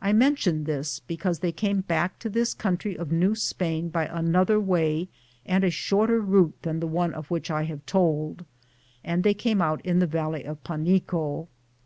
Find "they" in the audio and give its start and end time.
1.40-1.52, 9.22-9.34